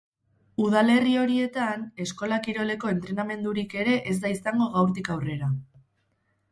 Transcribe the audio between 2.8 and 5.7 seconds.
entrenamendurik ere ez da izango gaurtik aurrera.